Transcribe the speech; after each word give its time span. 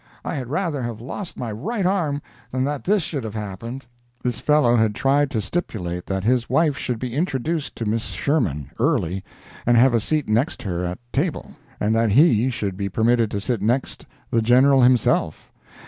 I 0.25 0.33
had 0.33 0.49
rather 0.49 0.81
have 0.81 0.99
lost 0.99 1.37
my 1.37 1.51
right 1.51 1.85
arm 1.85 2.23
than 2.49 2.63
that 2.63 2.85
this 2.85 3.03
should 3.03 3.23
have 3.23 3.35
happened." 3.35 3.85
This 4.23 4.39
fellow 4.39 4.75
had 4.75 4.95
tried 4.95 5.29
to 5.29 5.41
stipulate 5.41 6.07
that 6.07 6.23
his 6.23 6.49
wife 6.49 6.75
should 6.75 6.97
be 6.97 7.13
introduced 7.13 7.75
to 7.75 7.85
Miss 7.85 8.05
Sherman 8.05 8.71
early, 8.79 9.23
and 9.63 9.77
have 9.77 9.93
a 9.93 9.99
seat 9.99 10.27
next 10.27 10.63
her 10.63 10.83
at 10.83 10.97
table, 11.13 11.51
and 11.79 11.93
that 11.93 12.09
he 12.13 12.49
should 12.49 12.77
be 12.77 12.89
permitted 12.89 13.29
to 13.29 13.39
sit 13.39 13.61
next 13.61 14.07
the 14.31 14.41
General 14.41 14.81
himself! 14.81 15.51